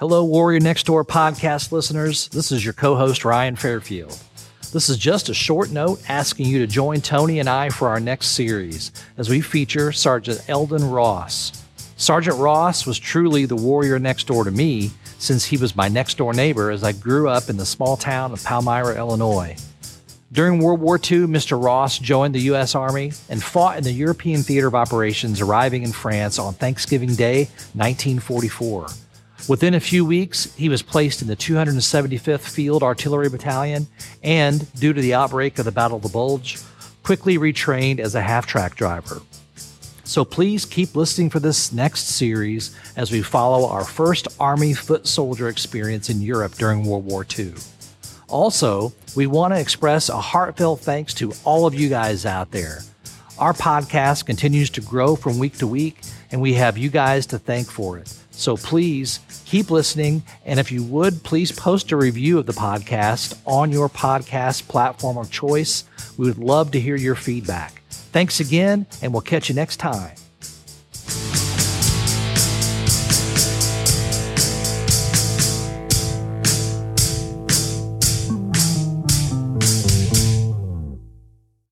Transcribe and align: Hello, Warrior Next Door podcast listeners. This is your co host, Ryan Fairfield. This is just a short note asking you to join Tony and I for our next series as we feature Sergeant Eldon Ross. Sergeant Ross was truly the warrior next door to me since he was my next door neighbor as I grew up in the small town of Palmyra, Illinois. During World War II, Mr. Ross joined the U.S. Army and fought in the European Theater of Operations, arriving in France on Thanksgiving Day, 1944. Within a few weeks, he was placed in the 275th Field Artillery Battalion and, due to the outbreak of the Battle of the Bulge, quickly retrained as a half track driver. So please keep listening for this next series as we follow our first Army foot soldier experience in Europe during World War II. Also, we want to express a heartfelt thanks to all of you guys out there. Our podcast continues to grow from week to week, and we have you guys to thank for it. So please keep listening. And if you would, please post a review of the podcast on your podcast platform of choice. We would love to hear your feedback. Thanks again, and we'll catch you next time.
Hello, 0.00 0.24
Warrior 0.24 0.58
Next 0.58 0.86
Door 0.86 1.04
podcast 1.04 1.70
listeners. 1.70 2.26
This 2.26 2.50
is 2.50 2.64
your 2.64 2.72
co 2.72 2.96
host, 2.96 3.24
Ryan 3.24 3.54
Fairfield. 3.54 4.18
This 4.72 4.88
is 4.88 4.98
just 4.98 5.28
a 5.28 5.34
short 5.34 5.70
note 5.70 6.02
asking 6.08 6.48
you 6.48 6.58
to 6.58 6.66
join 6.66 7.00
Tony 7.00 7.38
and 7.38 7.48
I 7.48 7.70
for 7.70 7.86
our 7.86 8.00
next 8.00 8.30
series 8.30 8.90
as 9.16 9.28
we 9.28 9.40
feature 9.40 9.92
Sergeant 9.92 10.44
Eldon 10.48 10.90
Ross. 10.90 11.62
Sergeant 11.96 12.38
Ross 12.38 12.86
was 12.86 12.98
truly 12.98 13.46
the 13.46 13.54
warrior 13.54 14.00
next 14.00 14.26
door 14.26 14.42
to 14.42 14.50
me 14.50 14.90
since 15.18 15.44
he 15.44 15.56
was 15.56 15.76
my 15.76 15.86
next 15.86 16.18
door 16.18 16.34
neighbor 16.34 16.72
as 16.72 16.82
I 16.82 16.90
grew 16.90 17.28
up 17.28 17.48
in 17.48 17.56
the 17.56 17.64
small 17.64 17.96
town 17.96 18.32
of 18.32 18.42
Palmyra, 18.42 18.96
Illinois. 18.96 19.56
During 20.32 20.58
World 20.58 20.80
War 20.80 20.96
II, 20.96 21.28
Mr. 21.28 21.62
Ross 21.62 22.00
joined 22.00 22.34
the 22.34 22.40
U.S. 22.40 22.74
Army 22.74 23.12
and 23.28 23.40
fought 23.40 23.78
in 23.78 23.84
the 23.84 23.92
European 23.92 24.42
Theater 24.42 24.66
of 24.66 24.74
Operations, 24.74 25.40
arriving 25.40 25.84
in 25.84 25.92
France 25.92 26.40
on 26.40 26.54
Thanksgiving 26.54 27.14
Day, 27.14 27.44
1944. 27.74 28.88
Within 29.46 29.74
a 29.74 29.80
few 29.80 30.06
weeks, 30.06 30.54
he 30.54 30.70
was 30.70 30.80
placed 30.80 31.20
in 31.20 31.28
the 31.28 31.36
275th 31.36 32.48
Field 32.48 32.82
Artillery 32.82 33.28
Battalion 33.28 33.86
and, 34.22 34.72
due 34.74 34.94
to 34.94 35.00
the 35.02 35.12
outbreak 35.12 35.58
of 35.58 35.66
the 35.66 35.72
Battle 35.72 35.98
of 35.98 36.02
the 36.02 36.08
Bulge, 36.08 36.58
quickly 37.02 37.36
retrained 37.36 37.98
as 37.98 38.14
a 38.14 38.22
half 38.22 38.46
track 38.46 38.74
driver. 38.74 39.20
So 40.04 40.24
please 40.24 40.64
keep 40.64 40.96
listening 40.96 41.28
for 41.28 41.40
this 41.40 41.72
next 41.72 42.06
series 42.06 42.74
as 42.96 43.12
we 43.12 43.20
follow 43.20 43.68
our 43.68 43.84
first 43.84 44.28
Army 44.40 44.72
foot 44.72 45.06
soldier 45.06 45.48
experience 45.48 46.08
in 46.08 46.22
Europe 46.22 46.54
during 46.54 46.86
World 46.86 47.04
War 47.04 47.26
II. 47.38 47.52
Also, 48.28 48.94
we 49.14 49.26
want 49.26 49.52
to 49.52 49.60
express 49.60 50.08
a 50.08 50.20
heartfelt 50.20 50.80
thanks 50.80 51.12
to 51.14 51.32
all 51.44 51.66
of 51.66 51.74
you 51.74 51.90
guys 51.90 52.24
out 52.24 52.50
there. 52.50 52.80
Our 53.38 53.52
podcast 53.52 54.24
continues 54.24 54.70
to 54.70 54.80
grow 54.80 55.16
from 55.16 55.38
week 55.38 55.58
to 55.58 55.66
week, 55.66 56.00
and 56.32 56.40
we 56.40 56.54
have 56.54 56.78
you 56.78 56.88
guys 56.88 57.26
to 57.26 57.38
thank 57.38 57.70
for 57.70 57.98
it. 57.98 58.14
So 58.36 58.56
please 58.56 59.20
keep 59.44 59.70
listening. 59.70 60.22
And 60.44 60.58
if 60.60 60.72
you 60.72 60.82
would, 60.84 61.22
please 61.22 61.52
post 61.52 61.92
a 61.92 61.96
review 61.96 62.38
of 62.38 62.46
the 62.46 62.52
podcast 62.52 63.38
on 63.46 63.70
your 63.70 63.88
podcast 63.88 64.68
platform 64.68 65.16
of 65.16 65.30
choice. 65.30 65.84
We 66.16 66.26
would 66.26 66.38
love 66.38 66.72
to 66.72 66.80
hear 66.80 66.96
your 66.96 67.14
feedback. 67.14 67.82
Thanks 67.88 68.40
again, 68.40 68.86
and 69.02 69.12
we'll 69.12 69.22
catch 69.22 69.48
you 69.48 69.54
next 69.54 69.78
time. 69.78 70.14